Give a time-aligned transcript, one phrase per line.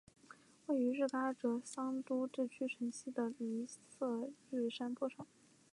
[0.65, 5.27] 位于日喀则市桑珠孜区城西的尼色日山坡上。